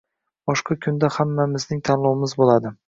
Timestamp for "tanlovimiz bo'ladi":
1.91-2.79